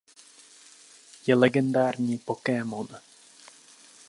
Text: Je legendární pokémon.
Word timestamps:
Je 1.25 1.35
legendární 1.35 2.17
pokémon. 2.17 2.87